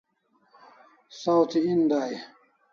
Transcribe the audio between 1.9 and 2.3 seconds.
dai e?